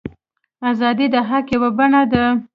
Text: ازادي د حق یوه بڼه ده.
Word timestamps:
ازادي 0.69 1.05
د 1.13 1.15
حق 1.29 1.45
یوه 1.55 1.69
بڼه 1.77 2.01
ده. 2.11 2.25